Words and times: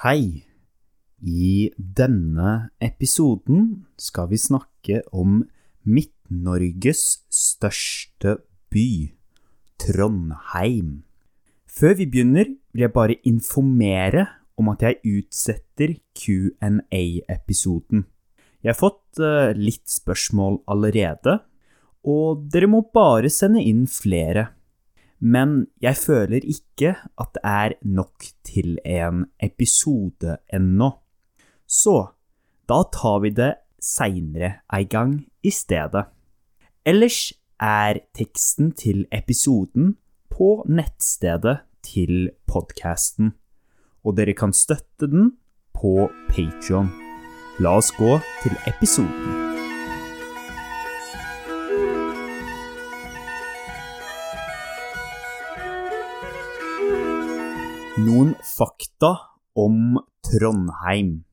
Hei! 0.00 0.46
I 1.20 1.68
denne 1.76 2.70
episoden 2.80 3.84
skal 4.00 4.30
vi 4.30 4.38
snakke 4.40 5.02
om 5.12 5.42
Midt-Norges 5.84 7.02
største 7.28 8.38
by, 8.72 9.12
Trondheim. 9.76 11.02
Før 11.68 11.98
vi 11.98 12.06
begynner, 12.08 12.48
vil 12.72 12.86
jeg 12.86 12.94
bare 12.94 13.18
informere 13.28 14.24
om 14.56 14.72
at 14.72 14.86
jeg 14.86 15.04
utsetter 15.04 15.92
Q&A-episoden. 16.16 18.06
Jeg 18.64 18.72
har 18.72 18.80
fått 18.80 19.20
eh, 19.20 19.52
litt 19.52 19.84
spørsmål 19.84 20.62
allerede, 20.64 21.42
og 22.08 22.48
dere 22.48 22.72
må 22.72 22.86
bare 22.88 23.28
sende 23.28 23.60
inn 23.60 23.84
flere 23.84 24.48
men 25.20 25.66
jeg 25.82 25.96
føler 26.00 26.44
ikke 26.44 26.94
at 27.20 27.34
det 27.36 27.42
er 27.44 27.76
nok 27.84 28.24
til 28.44 28.78
en 28.84 29.26
episode 29.42 30.38
ennå. 30.52 30.90
Så 31.68 31.96
da 32.68 32.82
tar 32.92 33.20
vi 33.24 33.30
det 33.36 33.52
seinere 33.80 34.60
ei 34.72 34.84
gang 34.84 35.20
i 35.44 35.52
stedet. 35.52 36.06
Ellers 36.86 37.32
er 37.60 38.00
teksten 38.16 38.72
til 38.72 39.04
episoden 39.12 39.96
på 40.32 40.64
nettstedet 40.68 41.58
til 41.84 42.30
podkasten, 42.48 43.34
og 44.04 44.16
dere 44.16 44.34
kan 44.36 44.56
støtte 44.56 45.10
den 45.10 45.36
på 45.76 46.08
Patrion. 46.32 46.88
La 47.60 47.76
oss 47.76 47.92
gå 47.98 48.16
til 48.42 48.56
episoden. 48.66 49.49
Noen 58.00 58.30
fakta 58.46 59.08
om 59.58 59.98
Trondheim. 60.24 61.24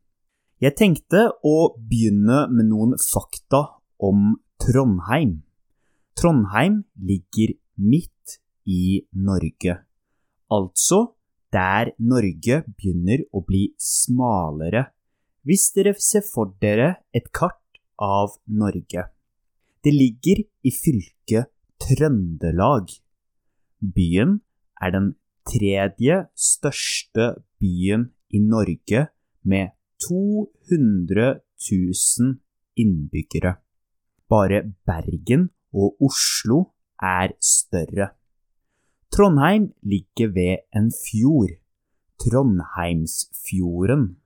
Jeg 0.60 0.74
tenkte 0.80 1.28
å 1.46 1.56
begynne 1.78 2.40
med 2.52 2.68
noen 2.72 2.96
fakta 3.00 3.62
om 4.04 4.34
Trondheim. 4.60 5.44
Trondheim 6.18 6.80
ligger 7.10 7.54
midt 7.78 8.40
i 8.68 9.06
Norge, 9.14 9.78
altså 10.52 11.00
der 11.54 11.94
Norge 12.00 12.64
begynner 12.74 13.24
å 13.32 13.44
bli 13.48 13.70
smalere, 13.80 14.88
hvis 15.48 15.70
dere 15.78 15.94
ser 16.04 16.26
for 16.26 16.52
dere 16.64 16.90
et 17.16 17.30
kart 17.32 17.80
av 18.02 18.36
Norge. 18.50 19.06
Det 19.86 19.94
ligger 19.94 20.44
i 20.68 20.74
fylket 20.74 21.54
Trøndelag. 21.86 22.92
Byen 23.80 24.40
er 24.82 24.98
den 24.98 25.14
tredje 25.48 26.26
største 26.36 27.34
byen 27.62 28.10
i 28.30 28.40
Norge 28.40 29.08
med 29.44 29.74
200 30.04 31.40
000 31.72 32.36
innbyggere. 32.78 33.56
Bare 34.30 34.62
Bergen 34.86 35.50
og 35.74 35.96
Oslo 36.04 36.64
er 37.02 37.34
større. 37.42 38.10
Trondheim 39.12 39.72
ligger 39.82 40.34
ved 40.36 40.68
en 40.76 40.92
fjord, 40.92 41.56
Trondheimsfjorden. 42.20 44.18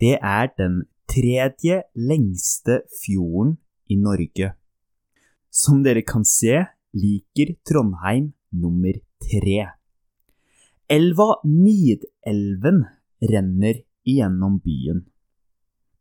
Det 0.00 0.18
er 0.20 0.46
den 0.58 0.82
tredje 1.08 1.82
lengste 1.94 2.82
fjorden 3.04 3.56
i 3.88 3.96
Norge. 3.96 4.52
Som 5.50 5.84
dere 5.84 6.02
kan 6.02 6.24
se, 6.26 6.64
liker 6.92 7.54
Trondheim 7.66 8.32
nummer 8.50 8.98
tre. 9.22 9.83
Elva 10.86 11.40
Nidelven 11.44 12.84
renner 13.20 13.74
igjennom 14.04 14.58
byen. 14.60 15.04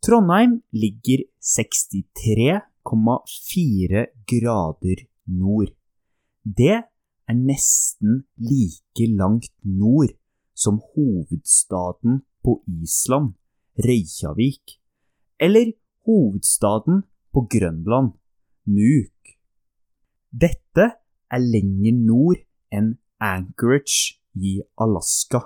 Trondheim 0.04 0.62
ligger 0.76 1.24
63,4 1.40 4.06
grader 4.28 5.08
nord. 5.24 5.72
Det 6.44 6.84
er 6.84 7.36
nesten 7.38 8.28
like 8.36 9.08
langt 9.16 9.56
nord 9.64 10.12
som 10.54 10.84
hovedstaden 10.94 12.22
på 12.44 12.64
Island, 12.68 13.34
Reykjavik, 13.80 14.84
eller 15.40 15.72
hovedstaden 16.04 17.08
på 17.32 17.48
Grønland, 17.48 18.20
Nuuk. 18.68 19.40
Dette 20.28 21.00
er 21.32 21.40
lenger 21.40 21.96
nord 22.04 22.44
enn 22.68 23.00
Anchorage 23.24 24.20
i 24.36 24.62
Alaska. 24.82 25.42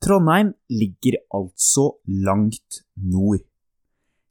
Trondheim 0.00 0.54
ligger 0.70 1.18
altså 1.34 1.98
langt 2.06 2.84
nord. 2.96 3.40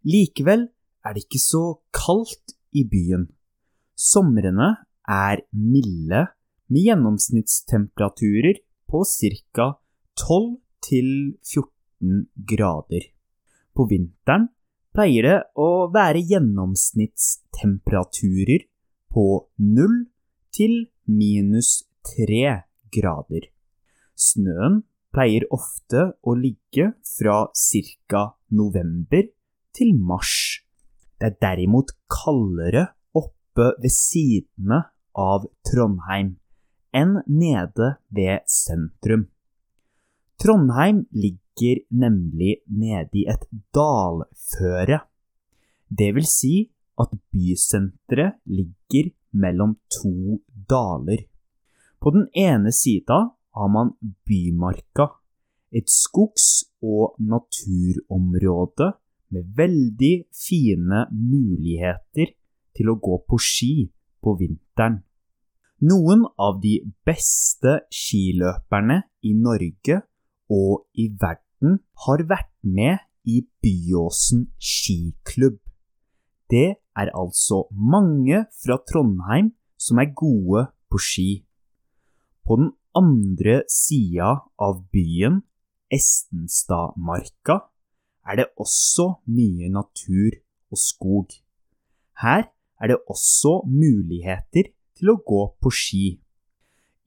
Likevel 0.08 0.70
er 1.06 1.14
det 1.14 1.24
ikke 1.26 1.40
så 1.44 1.80
kaldt 1.96 2.56
i 2.72 2.84
byen. 2.88 3.28
Somrene 3.98 4.76
er 5.08 5.38
milde 5.52 6.28
med 6.68 6.82
gjennomsnittstemperaturer 6.84 8.54
på 8.88 9.04
ca. 9.04 9.74
12 10.18 10.58
14 11.44 12.28
grader. 12.48 13.02
På 13.76 13.86
vinteren 13.90 14.48
pleier 14.96 15.24
det 15.28 15.44
å 15.60 15.92
være 15.94 16.20
gjennomsnittstemperaturer 16.32 18.62
på 19.14 19.48
0 19.58 20.06
til 20.56 20.88
minus 21.06 21.84
3 22.16 22.67
grader. 22.94 23.50
Snøen 24.18 24.82
pleier 25.14 25.46
ofte 25.54 26.12
å 26.22 26.36
ligge 26.38 26.92
fra 27.18 27.48
ca. 27.54 28.24
november 28.50 29.30
til 29.76 29.94
mars. 29.98 30.64
Det 31.18 31.32
er 31.32 31.40
derimot 31.42 31.94
kaldere 32.12 32.88
oppe 33.18 33.72
ved 33.82 33.94
sidene 33.94 34.84
av 35.18 35.48
Trondheim 35.66 36.36
enn 36.96 37.18
nede 37.28 37.96
ved 38.14 38.46
sentrum. 38.50 39.28
Trondheim 40.38 41.06
ligger 41.12 41.82
nemlig 41.90 42.60
nede 42.70 43.18
i 43.18 43.26
et 43.30 43.48
dalføre. 43.74 45.02
Det 45.90 46.12
vil 46.14 46.28
si 46.30 46.56
at 47.02 47.14
bysenteret 47.34 48.38
ligger 48.46 49.10
mellom 49.34 49.78
to 49.94 50.42
daler. 50.70 51.26
På 52.02 52.14
den 52.14 52.28
ene 52.36 52.72
sida 52.72 53.18
har 53.58 53.70
man 53.74 53.96
Bymarka, 54.26 55.08
et 55.72 55.90
skogs- 55.90 56.68
og 56.82 57.18
naturområde 57.20 58.94
med 59.34 59.50
veldig 59.58 60.14
fine 60.32 61.06
muligheter 61.12 62.32
til 62.78 62.92
å 62.94 63.00
gå 63.02 63.18
på 63.28 63.40
ski 63.42 63.74
på 64.24 64.38
vinteren. 64.40 65.02
Noen 65.88 66.24
av 66.42 66.62
de 66.62 66.80
beste 67.06 67.80
skiløperne 67.94 69.02
i 69.28 69.34
Norge 69.38 70.00
og 70.50 70.88
i 70.98 71.10
verden 71.22 71.82
har 72.06 72.24
vært 72.30 72.54
med 72.64 73.04
i 73.28 73.44
Byåsen 73.62 74.48
skiklubb. 74.58 75.60
Det 76.50 76.80
er 76.98 77.12
altså 77.14 77.66
mange 77.72 78.46
fra 78.64 78.80
Trondheim 78.90 79.52
som 79.78 80.00
er 80.02 80.14
gode 80.16 80.70
på 80.90 81.02
ski. 81.02 81.30
På 82.48 82.56
den 82.56 82.70
andre 82.96 83.62
sida 83.68 84.30
av 84.56 84.86
byen, 84.96 85.42
Estenstadmarka, 85.92 87.58
er 88.24 88.40
det 88.40 88.46
også 88.56 89.18
mye 89.28 89.68
natur 89.72 90.38
og 90.72 90.80
skog. 90.80 91.36
Her 92.24 92.48
er 92.80 92.92
det 92.94 92.98
også 93.12 93.66
muligheter 93.68 94.72
til 94.96 95.12
å 95.12 95.18
gå 95.28 95.42
på 95.60 95.74
ski. 95.76 96.06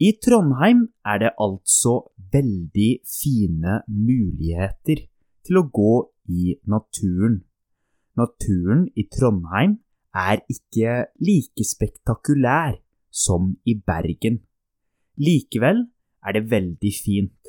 I 0.01 0.13
Trondheim 0.21 0.87
er 1.09 1.23
det 1.25 1.33
altså 1.41 1.95
veldig 2.33 2.91
fine 3.09 3.81
muligheter 3.89 5.07
til 5.45 5.61
å 5.61 5.65
gå 5.73 5.95
i 6.29 6.55
naturen. 6.69 7.41
Naturen 8.21 8.87
i 8.93 9.09
Trondheim 9.09 9.79
er 10.13 10.45
ikke 10.53 11.01
like 11.25 11.65
spektakulær 11.65 12.77
som 13.09 13.55
i 13.65 13.77
Bergen. 13.77 14.41
Likevel 15.21 15.85
er 16.25 16.37
det 16.37 16.51
veldig 16.51 16.93
fint. 17.05 17.41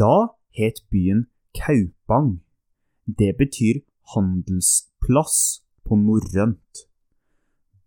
Da 0.00 0.16
het 0.58 0.78
byen 0.90 1.26
Kaupang. 1.54 2.40
Det 3.18 3.36
betyr 3.36 3.74
handelsplass 4.14 5.62
på 5.84 5.96
norrønt. 5.96 6.91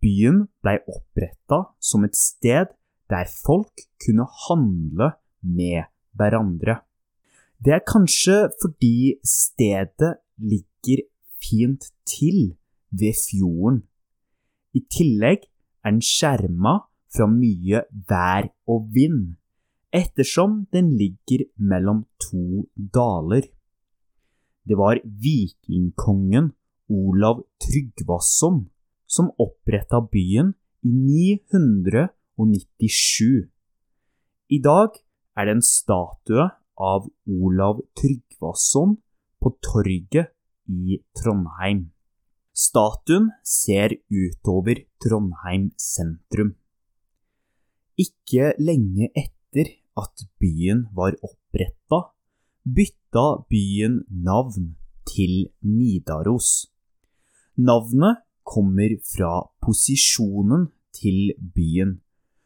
Byen 0.02 0.46
blei 0.62 0.78
oppretta 0.86 1.62
som 1.80 2.04
et 2.06 2.16
sted 2.16 2.72
der 3.10 3.28
folk 3.30 3.86
kunne 4.02 4.26
handle 4.46 5.12
med 5.42 5.86
hverandre. 6.16 6.80
Det 7.62 7.72
er 7.72 7.84
kanskje 7.86 8.50
fordi 8.60 9.16
stedet 9.24 10.16
ligger 10.36 11.06
fint 11.40 11.88
til 12.06 12.56
ved 12.90 13.14
fjorden. 13.16 13.82
I 14.74 14.82
tillegg 14.92 15.46
er 15.84 15.94
den 15.94 16.02
skjerma 16.04 16.78
fra 17.14 17.26
mye 17.30 17.84
vær 18.10 18.50
og 18.68 18.90
vind, 18.92 19.36
ettersom 19.94 20.66
den 20.74 20.92
ligger 21.00 21.46
mellom 21.56 22.04
to 22.20 22.66
daler. 22.76 23.46
Det 24.66 24.76
var 24.76 25.00
vikingkongen 25.00 26.50
Olav 26.90 27.44
Tryggvason 27.62 28.66
som 29.16 29.32
oppretta 29.40 30.02
byen 30.12 30.52
i 30.84 31.40
997. 31.48 33.48
I 34.52 34.58
dag 34.62 35.00
er 35.36 35.48
det 35.48 35.56
en 35.56 35.64
statue 35.64 36.44
av 36.76 37.08
Olav 37.26 37.80
Tryggvason 37.98 38.96
på 39.40 39.52
torget 39.64 40.32
i 40.68 41.00
Trondheim. 41.16 41.90
Statuen 42.56 43.30
ser 43.44 43.96
utover 44.08 44.80
Trondheim 45.02 45.70
sentrum. 45.80 46.54
Ikke 47.96 48.52
lenge 48.60 49.10
etter 49.16 49.72
at 49.96 50.26
byen 50.40 50.86
var 50.96 51.16
oppretta, 51.24 52.12
bytta 52.64 53.26
byen 53.48 54.02
navn 54.08 54.74
til 55.08 55.48
Nidaros. 55.64 56.68
Navnet 57.56 58.25
kommer 58.46 58.94
fra 59.02 59.32
posisjonen 59.64 60.68
til 60.94 61.34
byen, 61.54 61.98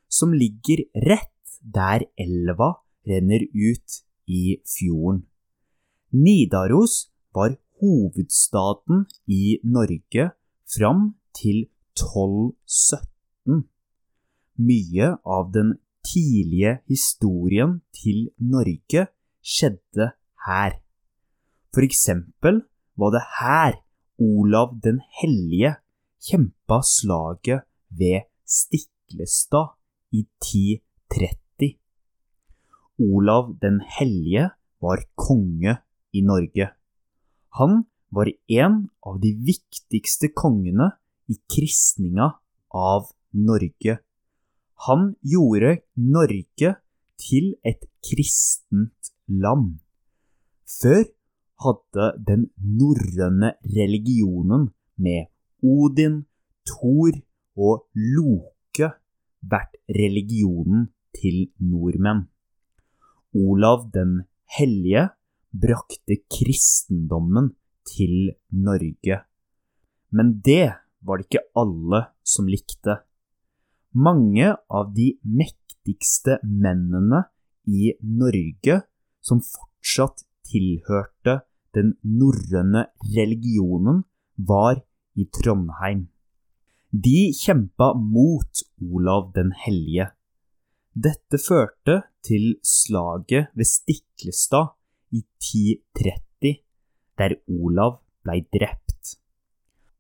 som 0.08 0.32
ligger 0.32 0.86
rett 1.06 1.58
der 1.60 2.06
elva 2.18 2.72
renner 3.06 3.44
ut 3.52 4.00
i 4.26 4.58
fjorden. 4.64 5.26
Nidaros 6.10 7.10
var 7.34 7.54
hovedstaden 7.80 9.04
i 9.28 9.60
Norge 9.62 10.30
fram 10.74 11.14
til 11.36 11.68
1217. 11.94 13.62
Mye 14.60 15.12
av 15.24 15.52
den 15.54 15.76
tidlige 16.04 16.80
historien 16.90 17.78
til 17.94 18.28
Norge 18.38 19.06
skjedde 19.40 20.10
her. 20.46 20.74
For 21.70 21.86
eksempel 21.86 22.64
var 22.98 23.14
det 23.14 23.24
her 23.38 23.78
Olav 24.20 24.74
den 24.84 25.00
hellige 25.20 25.76
kjempa 26.20 26.80
slaget 26.84 27.64
ved 27.98 28.28
Stiklestad 28.44 29.76
i 30.12 30.26
1030. 30.44 31.78
Olav 33.00 33.54
den 33.62 33.80
hellige 33.98 34.50
var 34.80 35.04
konge 35.14 35.78
i 36.12 36.20
Norge. 36.20 36.68
Han 37.58 37.84
var 38.10 38.28
en 38.48 38.88
av 39.06 39.20
de 39.22 39.32
viktigste 39.32 40.32
kongene 40.34 40.90
i 41.30 41.38
kristninga 41.48 42.32
av 42.74 43.10
Norge. 43.32 43.98
Han 44.86 45.14
gjorde 45.22 45.78
Norge 45.94 46.74
til 47.20 47.54
et 47.64 47.84
kristent 48.04 49.12
land. 49.28 49.78
Før 50.80 51.04
hadde 51.64 52.06
den 52.26 52.46
norrøne 52.58 53.54
religionen 53.76 54.70
med 54.96 55.28
Odin, 55.62 56.24
Thor 56.66 57.14
og 57.60 57.86
Loke 57.94 58.90
vært 59.40 59.76
religionen 59.96 60.90
til 61.16 61.50
nordmenn. 61.58 62.26
Olav 63.36 63.88
den 63.94 64.22
hellige 64.56 65.08
brakte 65.50 66.20
kristendommen 66.30 67.52
til 67.86 68.32
Norge. 68.50 69.22
Men 70.10 70.40
det 70.44 70.72
var 71.06 71.18
det 71.18 71.28
ikke 71.28 71.46
alle 71.58 72.02
som 72.26 72.48
likte. 72.50 73.00
Mange 73.94 74.52
av 74.70 74.92
de 74.94 75.12
mektigste 75.26 76.38
mennene 76.44 77.24
i 77.66 77.92
Norge 78.02 78.80
som 79.22 79.42
fortsatt 79.44 80.24
tilhørte 80.50 81.40
den 81.74 81.94
norrøne 82.02 82.88
religionen, 83.14 84.04
var 84.36 84.80
i 85.20 85.26
Trondheim. 85.36 86.06
De 86.90 87.30
kjempa 87.36 87.92
mot 87.94 88.62
Olav 88.80 89.30
den 89.36 89.52
hellige. 89.64 90.10
Dette 90.94 91.38
førte 91.38 92.00
til 92.26 92.56
slaget 92.66 93.52
ved 93.54 93.68
Stiklestad 93.68 94.72
i 95.14 95.22
1030, 95.22 96.56
der 97.18 97.36
Olav 97.46 98.00
blei 98.24 98.40
drept. 98.56 99.16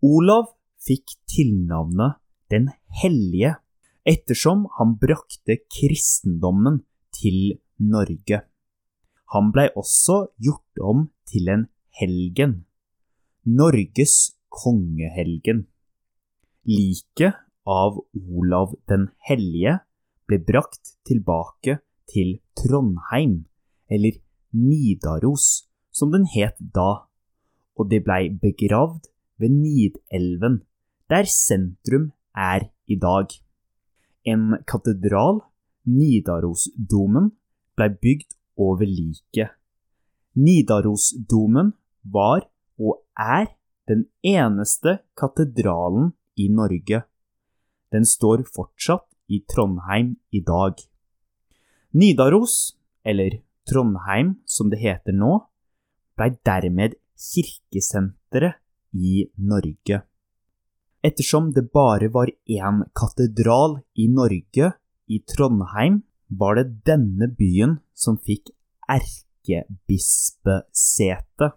Olav 0.02 0.56
fikk 0.80 1.18
tilnavnet 1.28 2.18
Den 2.50 2.66
hellige 2.98 3.52
ettersom 4.02 4.64
han 4.78 4.96
brakte 4.98 5.60
kristendommen 5.70 6.80
til 7.14 7.60
Norge. 7.78 8.40
Han 9.30 9.52
blei 9.54 9.68
også 9.78 10.32
gjort 10.42 10.82
om 10.82 11.04
til 11.30 11.46
en 11.52 11.68
helgen, 12.00 12.64
Norges 13.46 14.39
kongehelgen. 14.50 15.66
Liket 16.68 17.38
av 17.66 18.00
Olav 18.14 18.74
den 18.90 19.08
hellige 19.28 19.78
ble 20.28 20.38
brakt 20.46 20.96
tilbake 21.08 21.78
til 22.10 22.38
Trondheim, 22.58 23.44
eller 23.90 24.18
Nidaros, 24.54 25.66
som 25.90 26.10
den 26.12 26.26
het 26.34 26.58
da, 26.74 27.06
og 27.78 27.90
det 27.90 28.02
blei 28.06 28.28
begravd 28.30 29.08
ved 29.40 29.54
Nidelven, 29.54 30.60
der 31.10 31.26
sentrum 31.26 32.10
er 32.36 32.68
i 32.86 32.98
dag. 32.98 33.30
En 34.26 34.60
katedral, 34.66 35.40
Nidarosdomen, 35.86 37.32
blei 37.76 37.88
bygd 37.88 38.36
over 38.60 38.86
liket. 38.86 39.54
Nidarosdomen 40.36 41.72
var 42.04 42.44
og 42.78 43.00
er 43.18 43.48
den 43.90 44.06
eneste 44.22 45.00
katedralen 45.18 46.12
i 46.38 46.48
Norge. 46.48 47.02
Den 47.90 48.06
står 48.06 48.44
fortsatt 48.46 49.08
i 49.26 49.42
Trondheim 49.50 50.14
i 50.30 50.40
dag. 50.46 50.78
Nidaros, 51.90 52.76
eller 53.02 53.40
Trondheim 53.66 54.36
som 54.46 54.70
det 54.70 54.78
heter 54.82 55.12
nå, 55.16 55.40
blei 56.14 56.30
dermed 56.46 56.94
kirkesenteret 57.18 58.60
i 58.94 59.26
Norge. 59.36 60.02
Ettersom 61.02 61.52
det 61.56 61.72
bare 61.72 62.08
var 62.12 62.28
én 62.46 62.84
katedral 62.94 63.80
i 63.96 64.08
Norge, 64.08 64.72
i 65.08 65.18
Trondheim, 65.26 66.02
var 66.28 66.54
det 66.58 66.84
denne 66.86 67.28
byen 67.34 67.78
som 67.94 68.18
fikk 68.18 68.50
erkebispesete. 68.90 71.52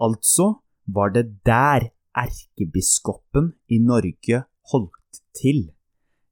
Altså 0.00 0.63
var 0.86 1.08
det 1.14 1.44
der 1.46 1.90
erkebiskopen 2.14 3.52
i 3.68 3.78
Norge 3.78 4.44
holdt 4.72 5.22
til, 5.34 5.72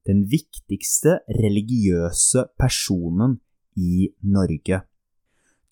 den 0.07 0.31
viktigste 0.31 1.19
religiøse 1.29 2.45
personen 2.59 3.41
i 3.75 4.09
Norge. 4.21 4.81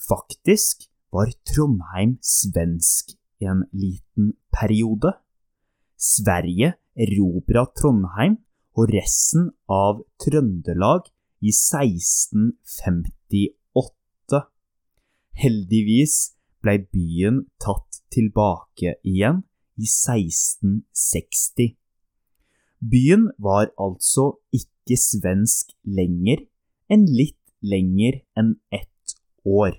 Faktisk 0.08 0.76
var 1.12 1.26
Trondheim 1.46 2.18
svensk 2.24 3.21
en 3.48 3.64
liten 3.72 4.32
periode. 4.54 5.12
Sverige 5.96 6.74
erobra 6.98 7.66
Trondheim 7.78 8.36
og 8.76 8.88
resten 8.92 9.50
av 9.70 10.02
Trøndelag 10.22 11.02
i 11.42 11.50
1658. 11.50 14.42
Heldigvis 15.42 16.34
blei 16.62 16.78
byen 16.84 17.46
tatt 17.62 18.02
tilbake 18.12 18.94
igjen 19.02 19.42
i 19.80 19.86
1660. 19.88 21.76
Byen 22.82 23.30
var 23.38 23.70
altså 23.78 24.42
ikke 24.54 24.96
svensk 24.98 25.70
lenger 25.86 26.42
enn 26.92 27.06
litt 27.06 27.38
lenger 27.62 28.20
enn 28.38 28.56
ett 28.74 29.14
år. 29.46 29.72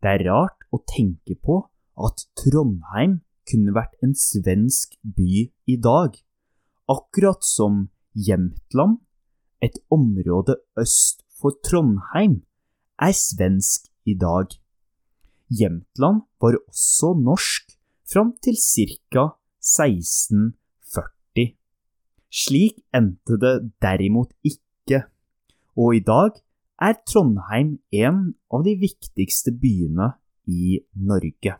Det 0.00 0.14
er 0.16 0.24
rart 0.30 0.64
å 0.72 0.80
tenke 0.88 1.36
på 1.36 1.60
at 2.06 2.26
Trondheim 2.38 3.20
kunne 3.50 3.74
vært 3.74 3.94
en 4.04 4.14
svensk 4.16 4.96
by 5.02 5.50
i 5.66 5.76
dag, 5.76 6.16
akkurat 6.90 7.44
som 7.46 7.88
Jämtland 8.14 8.98
et 9.62 9.78
område 9.92 10.56
øst 10.80 11.22
for 11.40 11.50
Trondheim, 11.64 12.42
er 13.00 13.12
svensk 13.16 13.86
i 14.04 14.14
dag. 14.14 14.46
Jämtland 15.50 16.22
var 16.40 16.56
også 16.68 17.14
norsk 17.20 17.76
fram 18.12 18.32
til 18.42 18.56
ca. 18.56 19.24
1640. 19.60 21.54
Slik 22.30 22.80
endte 22.94 23.36
det 23.42 23.72
derimot 23.82 24.32
ikke, 24.46 25.02
og 25.76 25.94
i 25.96 26.00
dag 26.00 26.30
er 26.80 26.94
Trondheim 27.06 27.78
en 27.92 28.34
av 28.50 28.64
de 28.64 28.76
viktigste 28.80 29.52
byene 29.52 30.12
i 30.48 30.80
Norge. 30.94 31.58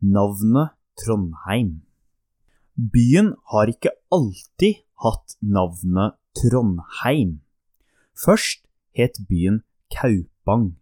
Navnet 0.00 0.76
Trondheim 0.94 1.82
Byen 2.78 3.32
har 3.50 3.66
ikke 3.66 3.90
alltid 4.14 4.84
hatt 5.02 5.34
navnet 5.42 6.14
Trondheim. 6.38 7.40
Først 8.14 8.62
het 8.94 9.18
byen 9.26 9.64
Kaupang, 9.90 10.76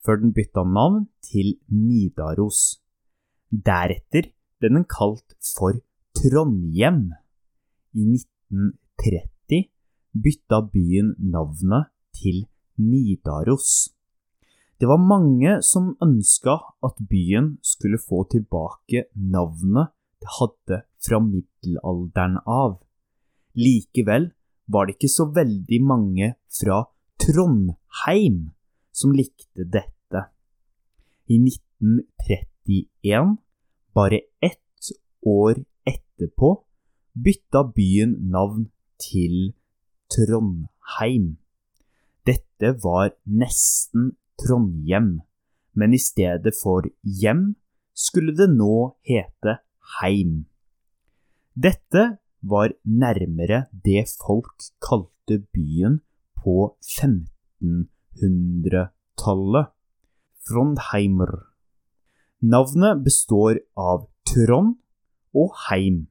før 0.00 0.22
den 0.22 0.32
bytta 0.32 0.64
navn 0.64 1.10
til 1.20 1.58
Nidaros. 1.68 2.80
Deretter 3.52 4.30
ble 4.56 4.72
den 4.72 4.88
kalt 4.88 5.36
for 5.52 5.76
Trondhjem. 6.16 7.12
I 7.92 8.08
1930 8.08 9.68
bytta 10.16 10.62
byen 10.72 11.12
navnet 11.20 11.92
til 12.16 12.46
Nidaros. 12.80 13.95
Det 14.76 14.88
var 14.88 15.00
mange 15.00 15.62
som 15.64 15.94
ønska 16.04 16.58
at 16.84 16.98
byen 17.10 17.56
skulle 17.64 17.98
få 17.98 18.26
tilbake 18.28 19.06
navnet 19.14 19.88
det 20.20 20.28
hadde 20.38 20.82
fra 21.04 21.20
middelalderen 21.22 22.36
av. 22.44 22.76
Likevel 23.56 24.30
var 24.68 24.86
det 24.86 24.96
ikke 24.96 25.12
så 25.12 25.24
veldig 25.32 25.80
mange 25.84 26.34
fra 26.58 26.82
Trondheim 27.22 28.50
som 28.92 29.12
likte 29.16 29.64
dette. 29.64 30.20
I 31.28 31.36
1931, 31.40 33.36
bare 33.96 34.20
ett 34.44 34.92
år 35.26 35.54
etterpå, 35.88 36.64
bytta 37.16 37.64
byen 37.76 38.16
navn 38.32 38.68
til 39.00 39.54
Trondheim. 40.12 41.36
Dette 42.26 42.74
var 42.82 43.14
nesten 43.24 44.16
Trondhjem, 44.40 45.20
men 45.76 45.94
i 45.94 45.98
stedet 46.00 46.54
for 46.56 46.82
hjem 47.02 47.56
skulle 47.96 48.36
det 48.36 48.50
nå 48.52 48.98
hete 49.08 49.56
heim. 50.00 50.44
Dette 51.56 52.18
var 52.44 52.68
nærmere 52.84 53.64
det 53.72 54.04
folk 54.12 54.60
kalte 54.84 55.40
byen 55.56 56.04
på 56.36 56.76
1500-tallet, 56.84 59.72
Frondheimer. 60.46 61.50
Navnet 62.46 63.02
består 63.02 63.58
av 63.74 64.06
Trond 64.28 64.76
og 65.34 65.50
Heim, 65.66 66.06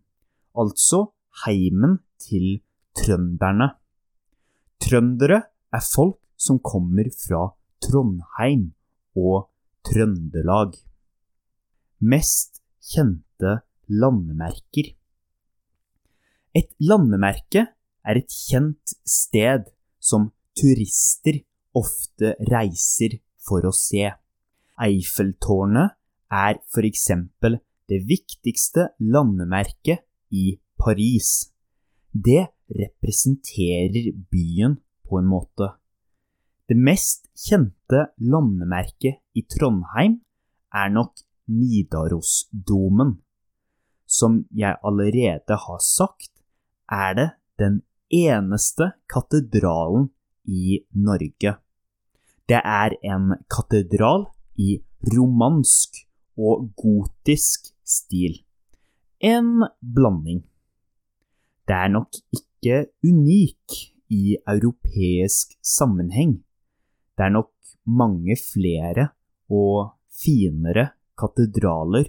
altså 0.57 1.13
heimen 1.45 2.03
til 2.19 2.59
trønderne. 2.97 3.77
Trøndere 4.81 5.43
er 5.71 5.79
folk 5.85 6.19
som 6.35 6.59
kommer 6.59 7.07
fra 7.15 7.55
Trondheim 7.83 8.71
og 9.15 9.49
Trøndelag. 9.85 10.75
Mest 12.01 12.61
kjente 12.83 13.59
landemerker. 13.89 14.93
Et 16.55 16.71
landemerke 16.79 17.67
er 18.05 18.19
et 18.21 18.31
kjent 18.31 18.95
sted 19.05 19.67
som 19.99 20.31
turister 20.55 21.41
ofte 21.75 22.35
reiser 22.51 23.19
for 23.45 23.65
å 23.67 23.73
se. 23.75 24.07
Eiffeltårnet 24.81 25.95
er 26.31 26.59
eksempel 26.87 27.59
det 27.91 28.01
viktigste 28.09 28.89
landemerket 28.99 30.05
i 30.33 30.57
Paris. 30.79 31.51
Det 32.11 32.47
representerer 32.71 34.13
byen 34.31 34.79
på 35.05 35.19
en 35.19 35.29
måte. 35.29 35.75
Det 36.65 36.77
mest 36.77 37.27
kjente 37.37 38.07
landemerket 38.17 39.19
i 39.37 39.43
Trondheim 39.45 40.15
er 40.73 40.89
nok 40.89 41.21
Nidarosdomen. 41.45 43.19
Som 44.09 44.45
jeg 44.49 44.77
allerede 44.81 45.57
har 45.65 45.81
sagt, 45.81 46.31
er 46.89 47.13
det 47.13 47.27
den 47.61 47.83
eneste 48.09 48.95
katedralen 49.09 50.09
i 50.45 50.79
Norge. 50.93 51.53
Det 52.49 52.61
er 52.61 52.97
en 53.13 53.35
katedral 53.49 54.25
i 54.57 54.79
romansk 55.13 56.01
og 56.37 56.71
gotisk 56.77 57.69
stil. 57.85 58.41
En 59.21 59.65
blanding. 59.79 60.41
Det 61.67 61.77
er 61.77 61.93
nok 61.93 62.17
ikke 62.33 62.87
unik 63.05 63.79
i 64.09 64.37
europeisk 64.47 65.57
sammenheng. 65.61 66.44
Det 67.15 67.27
er 67.27 67.31
nok 67.31 67.51
mange 67.87 68.35
flere 68.39 69.09
og 69.51 69.95
finere 70.11 70.89
katedraler 71.19 72.05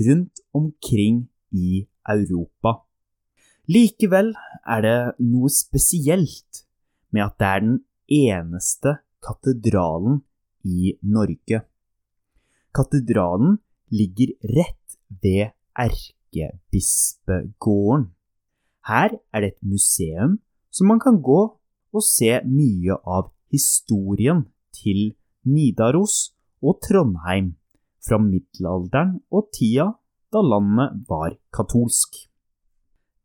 rundt 0.00 0.40
omkring 0.54 1.28
i 1.52 1.86
Europa. 2.08 2.72
Likevel 3.70 4.34
er 4.66 4.80
det 4.84 5.14
noe 5.22 5.48
spesielt 5.52 6.64
med 7.14 7.22
at 7.26 7.38
det 7.38 7.48
er 7.48 7.60
den 7.64 7.84
eneste 8.10 8.96
katedralen 9.24 10.22
i 10.66 10.98
Norge. 11.02 11.60
Katedralen 12.74 13.58
ligger 13.90 14.28
rett 14.56 14.98
ved 15.22 15.50
Erkebispegården. 15.78 18.10
Her 18.86 19.10
er 19.32 19.40
det 19.40 19.48
et 19.54 19.62
museum 19.62 20.38
som 20.70 20.86
man 20.90 21.00
kan 21.02 21.22
gå 21.22 21.58
og 21.90 22.02
se 22.04 22.40
mye 22.46 22.94
av 23.04 23.32
historien 23.52 24.44
til 24.76 25.14
Nidaros 25.44 26.32
og 26.62 26.80
Trondheim 26.84 27.54
fra 28.04 28.18
middelalderen 28.22 29.18
og 29.32 29.50
tida 29.54 29.90
da 30.32 30.42
landet 30.44 31.02
var 31.08 31.34
katolsk. 31.54 32.14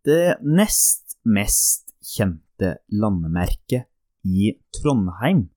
Det 0.05 0.37
nest 0.41 1.17
mest 1.25 1.93
kjente 2.05 2.77
landemerket 2.93 3.89
i 4.25 4.53
Trondheim 4.73 5.47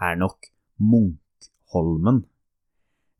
er 0.00 0.16
nok 0.20 0.50
Munkholmen. 0.76 2.24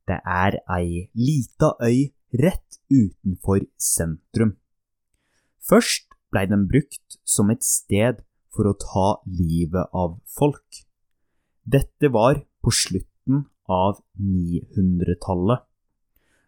Det 0.07 0.19
er 0.23 0.61
ei 0.77 1.09
lita 1.15 1.73
øy 1.83 2.13
rett 2.37 2.81
utenfor 2.93 3.65
sentrum. 3.81 4.57
Først 5.69 6.13
blei 6.31 6.47
den 6.47 6.67
brukt 6.69 7.19
som 7.25 7.51
et 7.51 7.65
sted 7.65 8.21
for 8.55 8.69
å 8.71 8.77
ta 8.81 9.09
livet 9.27 9.89
av 9.93 10.19
folk. 10.37 10.86
Dette 11.67 12.09
var 12.15 12.39
på 12.63 12.71
slutten 12.71 13.41
av 13.67 13.99
900-tallet. 14.23 15.65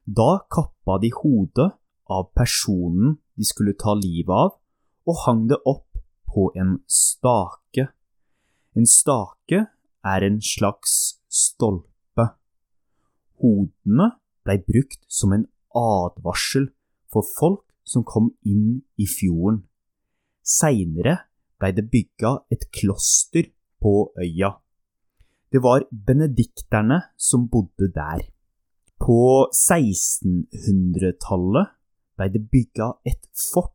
Da 0.06 0.46
kappa 0.46 0.98
de 1.02 1.10
hodet 1.10 1.72
av 2.06 2.28
personen 2.38 3.16
de 3.34 3.46
skulle 3.48 3.74
ta 3.74 3.96
livet 3.98 4.30
av, 4.30 4.52
og 5.10 5.16
hang 5.24 5.40
det 5.50 5.58
opp 5.66 5.98
på 6.30 6.44
en 6.54 6.76
stake. 6.86 7.88
En 8.78 8.86
stake 8.86 9.64
er 10.06 10.26
en 10.28 10.38
slags 10.38 11.18
stolpe. 11.26 12.28
Hodene 13.42 14.12
blei 14.46 14.60
brukt 14.70 15.02
som 15.10 15.34
en 15.34 15.48
advarsel 15.74 16.70
for 17.10 17.26
folk 17.34 17.66
som 17.82 18.06
kom 18.06 18.30
inn 18.46 18.84
i 18.94 19.10
fjorden. 19.10 19.64
Seinere 20.46 21.18
blei 21.58 21.74
det 21.74 21.88
bygga 21.90 22.36
et 22.54 22.70
kloster 22.70 23.50
på 23.82 24.12
øya. 24.14 24.54
Det 25.52 25.60
var 25.64 25.84
benedikterne 26.06 27.02
som 27.16 27.48
bodde 27.48 27.92
der. 27.94 28.20
På 29.00 29.48
1600-tallet 29.54 31.66
ble 32.18 32.28
det 32.34 32.50
bygga 32.52 32.88
et 33.08 33.24
fort 33.52 33.74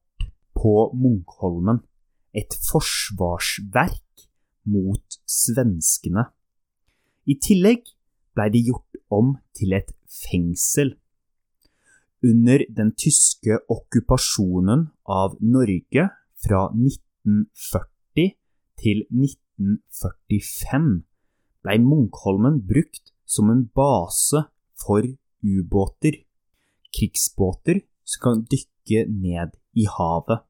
på 0.54 0.92
Munkholmen, 0.94 1.80
et 2.34 2.54
forsvarsverk 2.70 4.28
mot 4.70 5.18
svenskene. 5.26 6.24
I 7.26 7.34
tillegg 7.42 7.84
ble 8.36 8.50
det 8.54 8.66
gjort 8.68 8.96
om 9.10 9.38
til 9.58 9.74
et 9.80 9.92
fengsel. 10.28 10.90
Under 12.24 12.60
den 12.70 12.94
tyske 12.96 13.60
okkupasjonen 13.72 14.88
av 15.10 15.38
Norge 15.42 16.10
fra 16.44 16.70
1940 16.76 18.36
til 18.84 19.06
1945 19.10 21.13
ble 21.64 21.80
Munkholmen 21.82 22.60
brukt 22.68 23.14
som 23.26 23.50
en 23.50 23.64
base 23.76 24.44
for 24.80 25.06
ubåter, 25.44 26.20
krigsbåter 26.94 27.82
som 28.04 28.24
kan 28.26 28.44
dykke 28.52 29.06
ned 29.10 29.56
i 29.76 29.88
havet. 29.90 30.44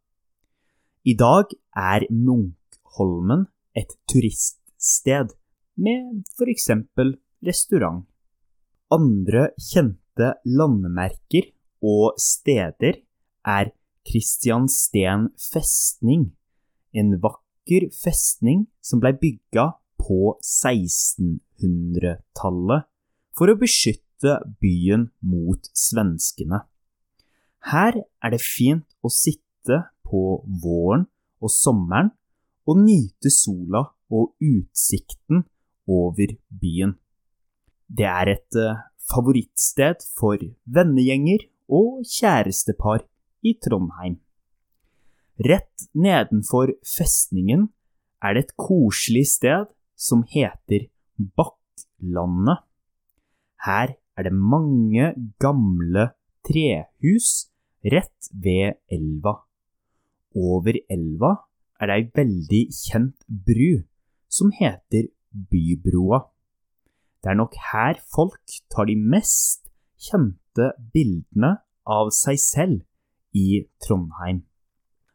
I 1.05 1.13
dag 1.19 1.53
er 1.75 2.07
Munkholmen 2.09 3.47
et 3.75 3.93
turiststed 4.09 5.33
med 5.75 6.23
for 6.37 6.49
eksempel 6.51 7.15
restaurant. 7.45 8.05
Andre 8.93 9.49
kjente 9.57 10.33
landemerker 10.45 11.49
og 11.83 12.19
steder 12.21 13.01
er 13.43 13.71
Kristiansten 14.03 15.29
festning, 15.39 16.33
en 16.91 17.15
vakker 17.23 17.87
festning 17.95 18.65
som 18.83 18.99
blei 18.99 19.13
bygga 19.15 19.71
på 20.03 20.35
1600-tallet 20.43 22.83
for 23.37 23.49
å 23.49 23.59
beskytte 23.59 24.39
byen 24.61 25.11
mot 25.25 25.59
svenskene. 25.77 26.59
Her 27.71 27.93
er 27.95 28.29
det 28.33 28.41
fint 28.43 28.85
å 29.03 29.09
sitte 29.11 29.77
på 30.03 30.43
våren 30.63 31.05
og 31.43 31.49
sommeren 31.51 32.11
og 32.67 32.77
nyte 32.83 33.29
sola 33.33 33.81
og 34.13 34.25
utsikten 34.43 35.43
over 35.89 36.27
byen. 36.47 36.93
Det 37.87 38.07
er 38.07 38.27
et 38.35 38.55
eh, 38.59 38.81
favorittsted 39.11 40.03
for 40.17 40.37
vennegjenger 40.75 41.47
og 41.73 42.03
kjærestepar 42.07 42.99
i 43.43 43.55
Trondheim. 43.63 44.19
Rett 45.43 45.87
nedenfor 45.97 46.75
festningen 46.85 47.67
er 48.23 48.35
det 48.35 48.45
et 48.45 48.57
koselig 48.59 49.25
sted 49.33 49.71
som 50.03 50.25
heter 50.27 50.89
Bakklandet. 51.37 52.65
Her 53.63 53.95
er 54.17 54.27
det 54.27 54.35
mange 54.35 55.13
gamle 55.39 56.09
trehus 56.43 57.47
rett 57.83 58.29
ved 58.31 58.79
elva. 58.91 59.37
Over 60.35 60.77
elva 60.91 61.33
er 61.79 61.89
det 61.89 61.97
ei 61.97 62.05
veldig 62.19 62.63
kjent 62.75 63.25
bru 63.27 63.83
som 64.27 64.51
heter 64.59 65.07
Bybroa. 65.31 66.23
Det 67.23 67.31
er 67.31 67.39
nok 67.39 67.55
her 67.71 67.99
folk 68.13 68.57
tar 68.73 68.89
de 68.89 68.97
mest 68.99 69.69
kjente 70.03 70.73
bildene 70.93 71.55
av 71.87 72.11
seg 72.15 72.39
selv 72.41 72.81
i 73.37 73.63
Trondheim. 73.83 74.43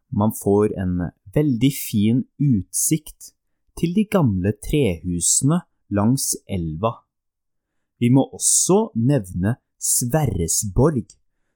Man 0.09 0.33
får 0.33 0.73
en 0.80 1.11
veldig 1.35 1.73
fin 1.76 2.23
utsikt 2.40 3.35
til 3.78 3.94
de 3.94 4.04
gamle 4.11 4.52
trehusene 4.64 5.61
langs 5.94 6.32
elva. 6.50 6.99
Vi 7.99 8.11
må 8.11 8.25
også 8.35 8.90
nevne 8.99 9.56
Sverresborg, 9.78 11.06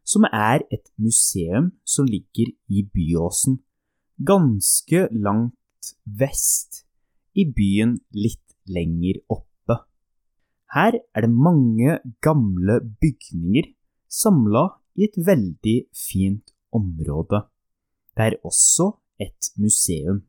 som 0.06 0.26
er 0.30 0.62
et 0.70 0.90
museum 0.98 1.72
som 1.84 2.06
ligger 2.06 2.52
i 2.70 2.84
Byåsen, 2.86 3.58
ganske 4.22 5.08
langt 5.10 5.94
vest 6.06 6.84
i 7.34 7.46
byen 7.46 7.96
litt 8.14 8.56
lenger 8.70 9.18
oppe. 9.32 9.78
Her 10.74 10.98
er 11.14 11.26
det 11.26 11.32
mange 11.32 11.98
gamle 12.22 12.78
bygninger 13.02 13.72
samla 14.08 14.68
i 14.98 15.08
et 15.08 15.16
veldig 15.16 15.78
fint 15.96 16.52
område. 16.72 17.42
Det 18.16 18.28
er 18.28 18.38
også 18.44 18.92
et 19.20 19.52
museum. 19.56 20.22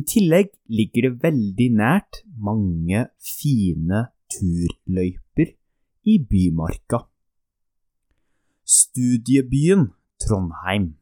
I 0.00 0.02
tillegg 0.06 0.52
ligger 0.72 1.08
det 1.08 1.22
veldig 1.26 1.68
nært 1.76 2.22
mange 2.40 3.02
fine 3.20 4.06
turløyper 4.32 5.50
i 6.08 6.14
Bymarka. 6.30 7.02
Studiebyen 8.64 9.90
Trondheim 10.22 10.94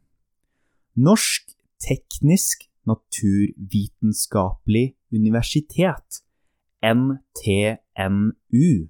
Norsk 0.98 1.52
teknisk 1.78 2.66
naturvitenskapelig 2.88 4.96
universitet, 5.14 6.24
NTNU, 6.82 8.88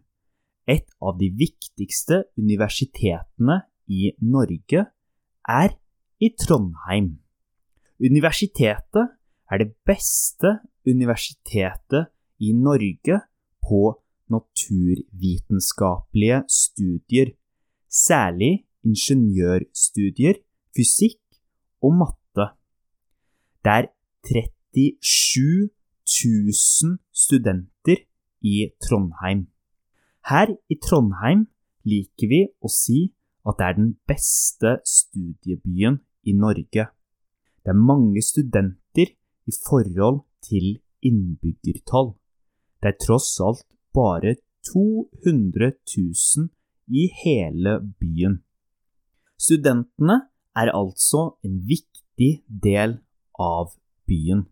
et 0.68 0.88
av 1.04 1.18
de 1.20 1.28
viktigste 1.36 2.24
universitetene 2.38 3.62
i 3.92 4.12
Norge, 4.24 4.86
er 5.44 5.76
i 6.22 6.32
Trondheim. 6.38 7.18
Universitetet 8.00 9.17
er 9.50 9.58
det 9.62 9.74
beste 9.86 10.58
universitetet 10.86 12.06
i 12.38 12.52
Norge 12.52 13.20
på 13.64 14.02
naturvitenskapelige 14.28 16.42
studier, 16.48 17.30
særlig 17.88 18.66
ingeniørstudier, 18.84 20.34
fysikk 20.76 21.20
og 21.82 21.94
matte. 22.02 22.46
Det 23.64 23.72
er 23.72 23.86
37 25.02 25.70
000 26.08 26.98
studenter 27.12 27.96
i 28.42 28.70
Trondheim. 28.84 29.46
Her 30.28 30.46
i 30.68 30.76
Trondheim 30.84 31.46
liker 31.88 32.28
vi 32.28 32.42
å 32.60 32.68
si 32.72 33.12
at 33.48 33.56
det 33.58 33.66
er 33.66 33.76
den 33.78 33.92
beste 34.08 34.70
studiebyen 34.84 36.00
i 36.28 36.32
Norge. 36.36 36.84
Det 37.64 37.70
er 37.72 37.86
mange 37.90 38.22
studenter 38.22 38.87
i 39.48 39.54
forhold 39.64 40.22
til 40.44 40.78
innbyggertall. 41.04 42.12
Det 42.82 42.92
er 42.92 43.00
tross 43.02 43.30
alt 43.42 43.64
bare 43.96 44.36
200 44.72 45.72
000 45.96 46.50
i 46.88 47.08
hele 47.22 47.78
byen. 48.00 48.38
Studentene 49.38 50.20
er 50.56 50.72
altså 50.74 51.38
en 51.46 51.60
viktig 51.68 52.30
del 52.48 52.98
av 53.38 53.74
byen. 54.08 54.46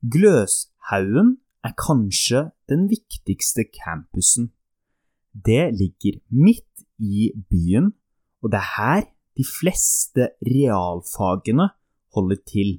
Gløshaugen 0.00 1.36
er 1.66 1.74
kanskje 1.78 2.46
den 2.70 2.86
viktigste 2.90 3.66
campusen. 3.74 4.52
Det 5.32 5.74
ligger 5.76 6.20
midt 6.30 6.86
i 6.98 7.32
byen, 7.50 7.92
og 8.42 8.52
det 8.52 8.60
er 8.62 8.72
her 8.76 9.02
de 9.36 9.44
fleste 9.44 10.30
realfagene 10.46 11.68
holder 12.14 12.40
til. 12.48 12.78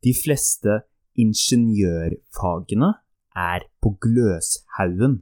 De 0.00 0.12
fleste 0.16 0.80
ingeniørfagene 1.20 2.94
er 3.36 3.66
på 3.82 3.92
Gløshaugen. 4.00 5.20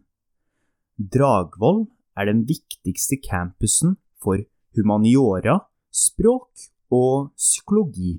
Dragvoll 0.98 1.86
er 2.18 2.30
den 2.30 2.44
viktigste 2.46 3.18
campusen 3.22 3.96
for 4.22 4.42
humaniora, 4.78 5.58
språk 5.90 6.68
og 6.94 7.32
psykologi. 7.38 8.18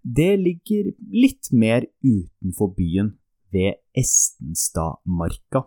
Det 0.00 0.36
ligger 0.40 0.92
litt 1.12 1.50
mer 1.52 1.84
utenfor 2.04 2.72
byen, 2.76 3.16
ved 3.50 3.80
Estenstadmarka. 3.98 5.64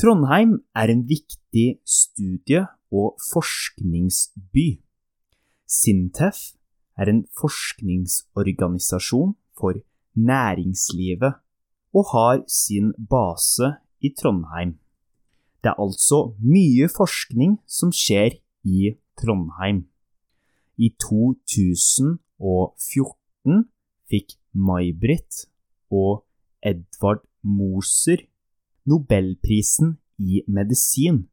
Trondheim 0.00 0.54
er 0.74 0.88
en 0.88 1.02
viktig 1.04 1.82
studie- 1.84 2.64
og 2.90 3.18
forskningsby. 3.30 4.80
Sintef 5.68 6.54
er 7.00 7.06
en 7.08 7.24
forskningsorganisasjon 7.40 9.34
for 9.58 9.72
næringslivet 10.14 11.34
og 11.96 12.04
har 12.12 12.44
sin 12.48 12.92
base 13.10 13.74
i 14.00 14.08
Trondheim. 14.20 14.78
Det 15.62 15.68
er 15.72 15.80
altså 15.80 16.34
mye 16.40 16.88
forskning 16.88 17.60
som 17.68 17.92
skjer 17.92 18.30
i 18.64 18.96
Trondheim. 19.20 19.86
I 20.76 20.88
2014 21.00 23.64
fikk 24.10 24.32
May-Britt 24.56 25.46
og 25.92 26.24
Edvard 26.62 27.20
Moser 27.42 28.16
Nobelprisen 28.88 29.98
i 30.18 30.42
medisin 30.48 31.28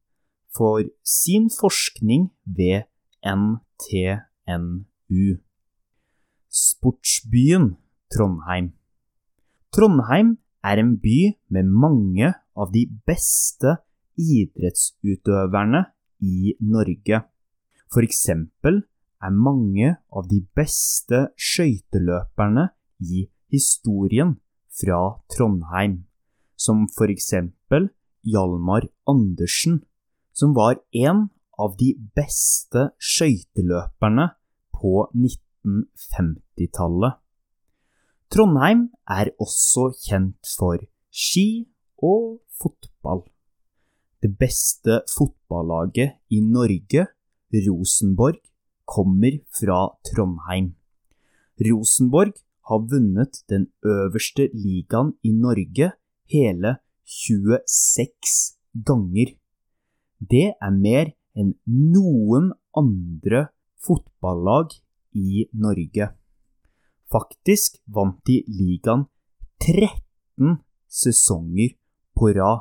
for 0.57 0.83
sin 1.03 1.49
forskning 1.59 2.31
ved 2.45 2.81
NTNU. 3.23 5.37
Sportsbyen 6.49 7.75
Trondheim 8.13 8.71
Trondheim 9.75 10.37
er 10.63 10.79
en 10.81 10.95
by 11.01 11.35
med 11.53 11.67
mange 11.67 12.31
av 12.57 12.71
de 12.73 12.85
beste 13.07 13.75
idrettsutøverne 14.17 15.83
i 16.23 16.55
Norge. 16.63 17.21
For 17.93 18.03
eksempel 18.03 18.81
er 19.23 19.33
mange 19.33 19.93
av 20.09 20.27
de 20.31 20.41
beste 20.57 21.27
skøyteløperne 21.37 22.69
i 23.03 23.27
historien 23.53 24.35
fra 24.77 24.99
Trondheim, 25.33 26.03
som 26.57 26.85
for 26.97 27.11
eksempel 27.11 27.89
Hjalmar 28.27 28.87
Andersen, 29.07 29.81
som 30.33 30.53
var 30.57 30.79
en 30.93 31.27
av 31.57 31.77
de 31.79 31.93
beste 32.17 32.89
skøyteløperne 33.01 34.29
på 34.77 35.07
1950-tallet. 35.67 37.19
Trondheim 38.31 38.87
er 39.07 39.31
også 39.39 39.91
kjent 40.03 40.49
for 40.57 40.81
ski 41.11 41.67
og 42.03 42.39
fotball. 42.59 43.23
Det 44.21 44.33
beste 44.39 45.01
fotballaget 45.13 46.17
i 46.33 46.41
Norge, 46.41 47.05
Rosenborg, 47.53 48.41
kommer 48.87 49.39
fra 49.55 49.79
Trondheim. 50.07 50.73
Rosenborg 51.61 52.35
har 52.67 52.83
vunnet 52.91 53.43
den 53.49 53.67
øverste 53.85 54.49
ligaen 54.53 55.13
i 55.23 55.31
Norge 55.31 55.91
hele 56.31 56.75
26 57.05 58.57
ganger. 58.85 59.31
Det 60.19 60.47
er 60.59 60.73
mer 60.73 61.13
enn 61.37 61.53
noen 61.67 62.51
andre 62.75 63.47
fotballag 63.85 64.73
i 65.17 65.47
Norge. 65.53 66.09
Faktisk 67.11 67.77
vant 67.87 68.25
de 68.27 68.43
ligaen 68.47 69.05
13 69.63 70.57
sesonger 70.87 71.69
på 72.15 72.27
rad. 72.37 72.59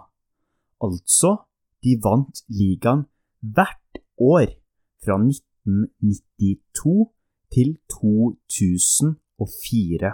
Altså, 0.83 1.37
de 1.85 2.01
vant 2.03 2.45
ligaen 2.49 3.05
hvert 3.41 3.99
år 4.21 4.47
fra 5.05 5.15
1992 5.21 7.13
til 7.53 7.79
2004. 7.93 10.13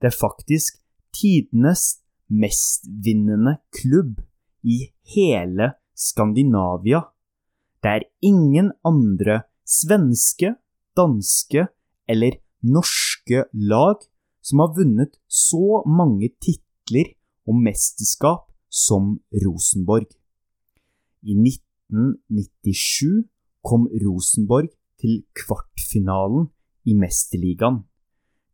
Det 0.00 0.06
er 0.10 0.20
faktisk 0.20 0.80
tidenes 1.14 2.00
mestvinnende 2.28 3.56
klubb 3.76 4.20
i 4.62 4.92
hele 5.14 5.72
Skandinavia. 5.94 7.00
Det 7.82 7.90
er 7.90 8.02
ingen 8.22 8.72
andre 8.84 9.42
svenske, 9.66 10.54
danske 10.96 11.66
eller 12.08 12.38
norske 12.62 13.44
lag 13.52 14.02
som 14.42 14.62
har 14.62 14.74
vunnet 14.76 15.18
så 15.28 15.82
mange 15.86 16.32
titler 16.42 17.14
og 17.48 17.58
mesterskap 17.62 18.48
som 18.72 19.18
Rosenborg. 19.44 20.08
I 21.22 21.34
1997 21.38 23.28
kom 23.62 23.86
Rosenborg 24.02 24.70
til 25.02 25.22
kvartfinalen 25.38 26.48
i 26.86 26.94
Mesterligaen, 26.98 27.82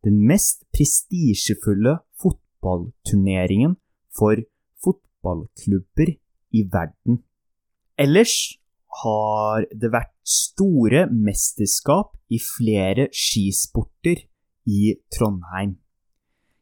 den 0.05 0.19
mest 0.29 0.65
prestisjefulle 0.73 1.97
fotballturneringen 2.21 3.75
for 4.15 4.41
fotballklubber 4.83 6.13
i 6.53 6.63
verden. 6.73 7.23
Ellers 7.99 8.35
har 9.01 9.65
det 9.73 9.91
vært 9.93 10.18
store 10.29 11.07
mesterskap 11.09 12.13
i 12.29 12.37
flere 12.37 13.07
skisporter 13.15 14.21
i 14.69 14.93
Trondheim. 15.13 15.77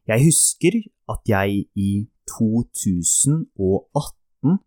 Jeg 0.08 0.24
husker 0.24 0.80
at 1.12 1.20
jeg 1.28 1.66
i 1.76 2.08
2018 2.32 4.58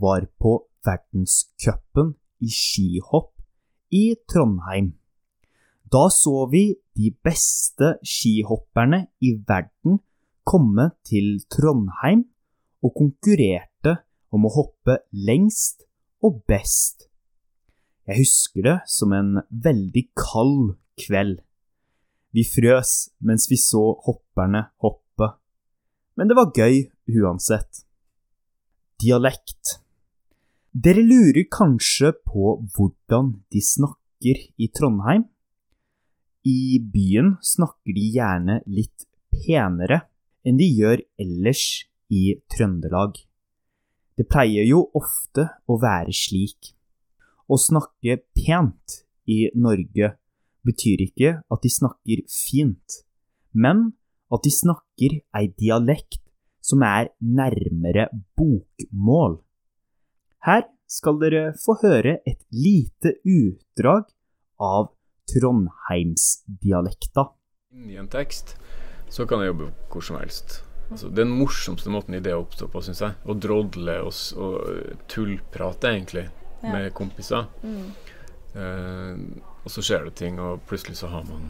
var 0.00 0.24
på 0.40 0.52
verdenscupen 0.86 2.14
i 2.40 2.48
skihopp 2.52 3.34
i 3.92 4.14
Trondheim. 4.28 4.94
Da 5.92 6.08
så 6.10 6.46
vi 6.50 6.74
de 6.96 7.12
beste 7.24 7.96
skihopperne 8.02 9.06
i 9.20 9.36
verden 9.48 10.00
komme 10.46 10.90
til 11.04 11.42
Trondheim 11.52 12.24
og 12.84 12.94
konkurrerte 12.96 13.98
om 14.32 14.48
å 14.48 14.54
hoppe 14.56 14.98
lengst 15.12 15.84
og 16.24 16.40
best. 16.48 17.05
Jeg 18.06 18.20
husker 18.22 18.62
det 18.62 18.76
som 18.86 19.10
en 19.16 19.40
veldig 19.50 20.04
kald 20.14 20.76
kveld. 21.02 21.40
Vi 22.30 22.44
frøs 22.46 22.92
mens 23.26 23.48
vi 23.50 23.58
så 23.58 23.82
hopperne 24.06 24.68
hoppe, 24.84 25.32
men 26.14 26.30
det 26.30 26.36
var 26.38 26.52
gøy 26.54 26.84
uansett. 27.18 27.82
Dialekt 29.02 29.80
Dere 30.70 31.02
lurer 31.02 31.48
kanskje 31.50 32.12
på 32.28 32.54
hvordan 32.76 33.32
de 33.52 33.64
snakker 33.64 34.38
i 34.60 34.68
Trondheim? 34.70 35.24
I 36.46 36.78
byen 36.78 37.34
snakker 37.42 37.96
de 37.96 38.06
gjerne 38.14 38.60
litt 38.70 39.08
penere 39.34 40.04
enn 40.46 40.60
de 40.60 40.68
gjør 40.68 41.02
ellers 41.18 41.64
i 42.12 42.36
Trøndelag. 42.52 43.18
Det 44.16 44.28
pleier 44.30 44.68
jo 44.68 44.84
ofte 44.94 45.48
å 45.66 45.80
være 45.82 46.14
slik. 46.14 46.75
Å 47.46 47.56
snakke 47.60 48.18
pent 48.34 49.02
i 49.30 49.46
Norge 49.54 50.14
betyr 50.66 51.04
ikke 51.06 51.30
at 51.46 51.62
de 51.62 51.70
snakker 51.70 52.24
fint, 52.30 53.02
men 53.54 53.92
at 54.34 54.42
de 54.42 54.50
snakker 54.50 55.20
ei 55.38 55.46
dialekt 55.54 56.22
som 56.66 56.82
er 56.82 57.12
nærmere 57.22 58.08
bokmål. 58.38 59.38
Her 60.46 60.66
skal 60.90 61.18
dere 61.22 61.54
få 61.62 61.76
høre 61.82 62.18
et 62.26 62.42
lite 62.50 63.14
utdrag 63.22 64.10
av 64.62 64.90
trondheimsdialekta. 65.30 67.28
Inni 67.74 67.96
en 68.00 68.10
tekst 68.10 68.56
så 69.10 69.26
kan 69.26 69.40
jeg 69.42 69.52
jobbe 69.52 69.70
hvor 69.92 70.02
som 70.02 70.18
helst. 70.18 70.62
Altså, 70.90 71.10
den 71.10 71.30
morsomste 71.34 71.90
måten 71.90 72.14
ideer 72.14 72.38
oppstår 72.38 72.68
på, 72.70 72.82
syns 72.86 73.02
jeg. 73.02 73.12
Å 73.26 73.34
drodle 73.38 73.96
og, 74.06 74.12
og 74.38 74.54
tullprate, 75.10 75.90
egentlig, 75.90 76.26
ja. 76.62 76.72
med 76.72 76.92
kompiser. 76.96 77.46
Mm. 77.62 77.86
Eh, 78.56 79.42
og 79.64 79.72
så 79.72 79.84
skjer 79.84 80.06
det 80.06 80.16
ting, 80.20 80.40
og 80.40 80.62
plutselig 80.68 80.98
så 81.00 81.10
har 81.12 81.26
man 81.28 81.48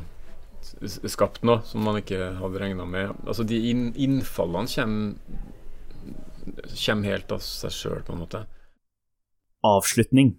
skapt 1.06 1.44
noe 1.46 1.62
som 1.66 1.84
man 1.86 2.00
ikke 2.00 2.32
hadde 2.40 2.62
regna 2.62 2.86
med. 2.88 3.14
Altså 3.26 3.46
De 3.46 3.58
inn, 3.70 3.90
innfallene 3.94 4.70
kommer, 4.72 5.14
kommer 6.72 7.12
helt 7.12 7.34
av 7.36 7.44
seg 7.44 7.74
sjøl, 7.74 8.02
på 8.06 8.14
en 8.16 8.22
måte. 8.24 8.42
Avslutning. 9.66 10.34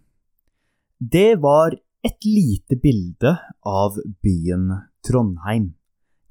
Det 0.97 1.37
var 1.43 1.77
et 2.07 2.25
lite 2.25 2.77
bilde 2.81 3.33
av 3.67 3.97
byen 4.23 4.69
Trondheim, 5.05 5.73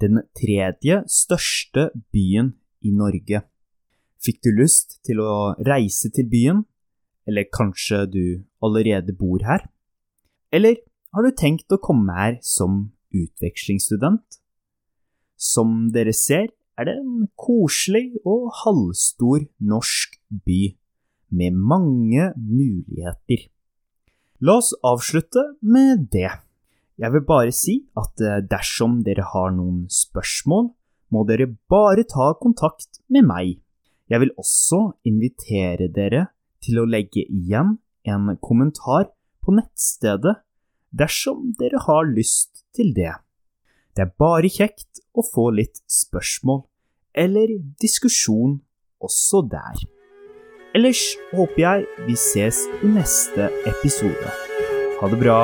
den 0.03 0.23
tredje 0.37 1.03
største 1.11 1.91
byen 2.13 2.55
i 2.85 2.93
Norge. 2.95 3.43
Fikk 4.23 4.43
du 4.45 4.51
lyst 4.57 4.99
til 5.07 5.21
å 5.23 5.55
reise 5.67 6.11
til 6.15 6.27
byen, 6.31 6.65
eller 7.27 7.49
kanskje 7.53 8.05
du 8.11 8.25
allerede 8.63 9.15
bor 9.17 9.43
her? 9.45 9.67
Eller 10.55 10.79
har 11.15 11.27
du 11.27 11.35
tenkt 11.35 11.73
å 11.73 11.81
komme 11.83 12.15
her 12.15 12.39
som 12.45 12.87
utvekslingsstudent? 13.15 14.41
Som 15.37 15.91
dere 15.95 16.15
ser, 16.17 16.49
er 16.77 16.89
det 16.89 16.97
en 17.01 17.29
koselig 17.41 18.19
og 18.29 18.51
halvstor 18.63 19.47
norsk 19.65 20.19
by, 20.47 20.77
med 21.33 21.57
mange 21.57 22.31
muligheter. 22.37 23.49
La 24.45 24.59
oss 24.61 24.75
avslutte 24.85 25.43
med 25.65 26.09
det. 26.13 26.29
Jeg 27.01 27.13
vil 27.13 27.25
bare 27.29 27.53
si 27.53 27.79
at 27.99 28.21
eh, 28.25 28.43
dersom 28.45 29.01
dere 29.05 29.25
har 29.33 29.51
noen 29.57 29.87
spørsmål, 29.93 30.71
må 31.13 31.25
dere 31.29 31.49
bare 31.71 32.05
ta 32.09 32.31
kontakt 32.41 33.01
med 33.13 33.27
meg. 33.29 33.57
Jeg 34.09 34.23
vil 34.23 34.33
også 34.39 34.81
invitere 35.09 35.89
dere 35.93 36.27
til 36.65 36.81
å 36.81 36.89
legge 36.89 37.25
igjen 37.27 37.77
en 38.07 38.31
kommentar 38.43 39.11
på 39.45 39.55
nettstedet 39.57 40.39
dersom 40.97 41.53
dere 41.61 41.83
har 41.87 42.07
lyst 42.09 42.65
til 42.77 42.93
det. 42.97 43.15
Det 43.97 44.07
er 44.07 44.17
bare 44.21 44.51
kjekt 44.53 45.03
å 45.17 45.25
få 45.25 45.51
litt 45.57 45.81
spørsmål 45.91 46.65
eller 47.17 47.57
diskusjon 47.81 48.59
også 49.03 49.43
der. 49.51 49.85
Ellers 50.77 51.03
håper 51.33 51.63
jeg 51.63 52.09
vi 52.09 52.19
ses 52.21 52.67
i 52.85 52.91
neste 52.93 53.49
episode. 53.65 54.35
Ha 55.01 55.09
det 55.13 55.21
bra. 55.23 55.39